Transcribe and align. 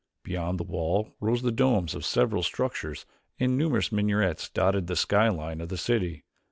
Beyond 0.23 0.59
the 0.59 0.63
wall 0.63 1.13
rose 1.19 1.43
the 1.43 1.51
domes 1.51 1.93
of 1.93 2.05
several 2.05 2.41
structures 2.41 3.05
and 3.39 3.55
numerous 3.55 3.91
minarets 3.91 4.49
dotted 4.49 4.87
the 4.87 4.95
sky 4.95 5.29
line 5.29 5.61
of 5.61 5.69
the 5.69 5.77
city. 5.77 6.23